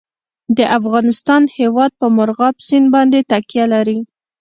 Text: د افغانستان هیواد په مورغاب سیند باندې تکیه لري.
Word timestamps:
د 0.57 0.59
افغانستان 0.77 1.43
هیواد 1.57 1.91
په 1.99 2.05
مورغاب 2.15 2.55
سیند 2.67 2.87
باندې 2.95 3.19
تکیه 3.31 3.65
لري. 3.73 3.99